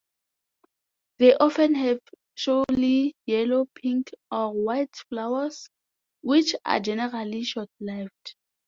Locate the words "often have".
1.35-1.99